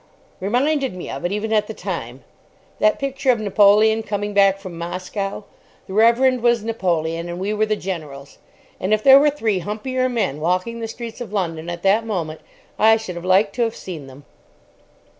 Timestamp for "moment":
12.03-12.41